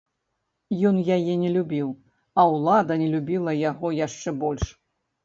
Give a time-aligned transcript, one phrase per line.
[0.89, 1.91] Ён яе не любіў,
[2.39, 4.67] а ўлада не любіла яго яшчэ больш!